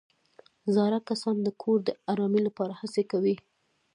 [0.75, 3.35] زاړه کسان د کور د ارامۍ لپاره هڅې کوي